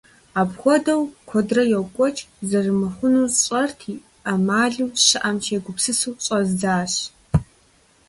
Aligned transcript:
Апхуэдэу 0.41 1.01
куэдрэ 1.27 1.63
екӀуэкӀ 1.79 2.27
зэрымыхъунур 2.49 3.27
сщӀэрти, 3.35 3.93
Ӏэмалу 4.23 4.93
щыӀэм 5.05 5.37
сегупсысу 5.45 6.17
щӀэздзащ. 6.25 6.93